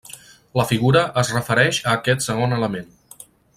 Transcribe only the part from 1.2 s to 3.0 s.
es refereix a aquest segon element.